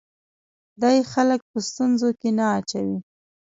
[0.81, 2.97] دی خلک په ستونزو کې نه اچوي.